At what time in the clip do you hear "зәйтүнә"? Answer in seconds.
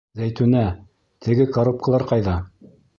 0.19-0.63